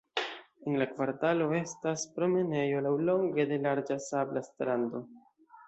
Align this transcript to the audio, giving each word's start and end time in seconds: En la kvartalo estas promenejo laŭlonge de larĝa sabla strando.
En 0.69 0.77
la 0.81 0.87
kvartalo 0.93 1.49
estas 1.57 2.07
promenejo 2.17 2.81
laŭlonge 2.87 3.47
de 3.55 3.63
larĝa 3.69 4.01
sabla 4.09 4.47
strando. 4.51 5.07